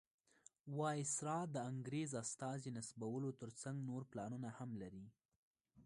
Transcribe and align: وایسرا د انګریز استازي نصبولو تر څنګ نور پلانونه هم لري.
وایسرا 0.77 1.39
د 1.53 1.55
انګریز 1.71 2.11
استازي 2.23 2.69
نصبولو 2.77 3.29
تر 3.41 3.49
څنګ 3.61 3.77
نور 3.89 4.01
پلانونه 4.11 4.49
هم 4.57 4.69
لري. 4.81 5.05